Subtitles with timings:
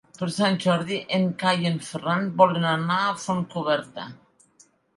[0.19, 4.11] Per Sant Jordi en Cai i en Ferran volen anar a Fontcoberta.